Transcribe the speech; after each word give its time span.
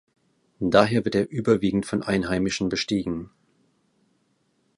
Daher 0.63 1.05
wird 1.05 1.13
er 1.13 1.29
überwiegend 1.29 1.85
von 1.85 2.01
Einheimischen 2.01 2.69
bestiegen. 2.69 3.29